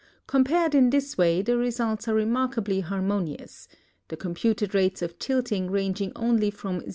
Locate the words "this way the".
0.89-1.55